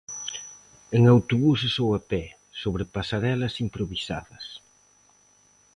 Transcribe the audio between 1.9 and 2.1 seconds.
a